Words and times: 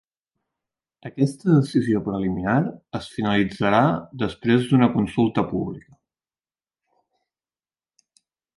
Aquesta 1.09 1.49
decisió 1.57 2.01
preliminar 2.07 2.55
es 2.99 3.09
finalitzarà 3.17 3.83
després 4.23 4.65
d'una 4.71 4.89
consulta 4.97 5.47
pública. 5.53 5.99